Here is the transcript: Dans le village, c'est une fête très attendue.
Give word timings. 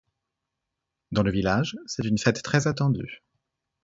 Dans 1.11 1.21
le 1.21 1.29
village, 1.31 1.77
c'est 1.85 2.05
une 2.05 2.17
fête 2.17 2.41
très 2.41 2.65
attendue. 2.65 3.21